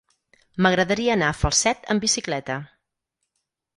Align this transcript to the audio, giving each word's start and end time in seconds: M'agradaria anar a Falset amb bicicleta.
M'agradaria 0.65 1.11
anar 1.17 1.29
a 1.33 1.37
Falset 1.41 1.85
amb 1.95 2.07
bicicleta. 2.07 2.57